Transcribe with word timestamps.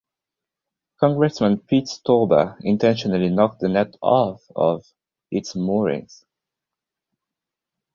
Congressman 0.99 1.59
Pete 1.59 1.85
Stauber 1.87 2.57
intentionally 2.61 3.29
knocked 3.29 3.59
the 3.61 3.69
net 3.69 3.95
off 4.01 4.41
of 4.55 4.83
its 5.29 5.55
moorings. 5.55 6.25